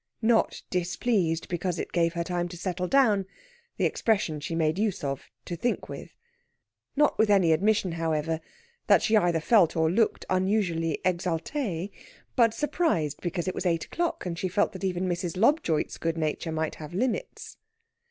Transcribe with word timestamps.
Not 0.23 0.63
displeased, 0.71 1.47
because 1.47 1.77
it 1.77 1.91
gave 1.91 2.13
her 2.13 2.23
time 2.23 2.49
to 2.49 2.57
settle 2.57 2.87
down 2.87 3.27
the 3.77 3.85
expression 3.85 4.39
she 4.39 4.55
made 4.55 4.79
use 4.79 5.03
of, 5.03 5.29
to 5.45 5.55
think 5.55 5.89
with; 5.89 6.15
not 6.95 7.15
with 7.19 7.29
any 7.29 7.51
admission, 7.53 7.91
however, 7.91 8.41
that 8.87 9.03
she 9.03 9.15
either 9.15 9.39
felt 9.39 9.75
or 9.77 9.91
looked 9.91 10.25
unusually 10.27 10.97
exaltée 11.05 11.91
but 12.35 12.51
surprised, 12.55 13.21
because 13.21 13.47
it 13.47 13.53
was 13.53 13.67
eight 13.67 13.85
o'clock, 13.85 14.25
and 14.25 14.39
she 14.39 14.47
felt 14.47 14.71
that 14.71 14.83
even 14.83 15.05
Mrs. 15.07 15.37
Lobjoit's 15.37 15.99
good 15.99 16.17
nature 16.17 16.51
might 16.51 16.73
have 16.81 16.95
limits. 16.95 17.57